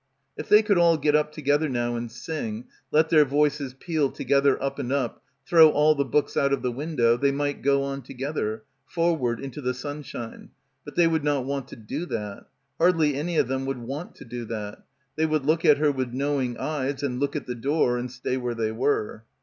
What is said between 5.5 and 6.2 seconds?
all the